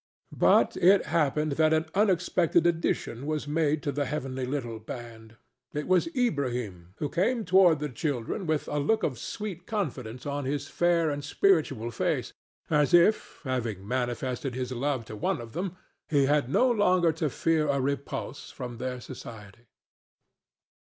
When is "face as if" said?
11.91-13.41